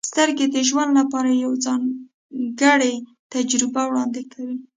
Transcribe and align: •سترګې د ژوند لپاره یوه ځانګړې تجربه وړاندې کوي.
•سترګې 0.09 0.45
د 0.49 0.57
ژوند 0.67 0.91
لپاره 0.99 1.29
یوه 1.43 1.57
ځانګړې 1.65 2.93
تجربه 3.33 3.81
وړاندې 3.87 4.21
کوي. 4.31 4.57